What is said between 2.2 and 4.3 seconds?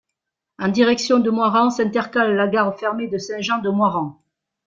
la gare fermée de Saint-Jean-de-Moirans.